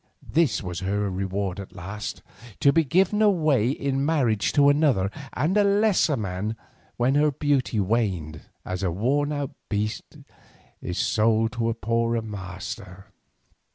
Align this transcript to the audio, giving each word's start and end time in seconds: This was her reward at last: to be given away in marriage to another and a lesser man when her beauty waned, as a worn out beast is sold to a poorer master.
This 0.33 0.63
was 0.63 0.79
her 0.79 1.11
reward 1.11 1.59
at 1.59 1.75
last: 1.75 2.23
to 2.59 2.73
be 2.73 2.83
given 2.83 3.21
away 3.21 3.69
in 3.69 4.03
marriage 4.03 4.51
to 4.53 4.67
another 4.67 5.11
and 5.33 5.55
a 5.55 5.63
lesser 5.63 6.17
man 6.17 6.55
when 6.97 7.13
her 7.13 7.29
beauty 7.29 7.79
waned, 7.79 8.41
as 8.65 8.81
a 8.81 8.89
worn 8.89 9.31
out 9.31 9.51
beast 9.69 10.17
is 10.81 10.97
sold 10.97 11.51
to 11.51 11.69
a 11.69 11.75
poorer 11.75 12.23
master. 12.23 13.09